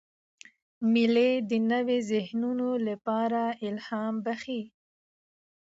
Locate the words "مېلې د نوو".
0.91-1.95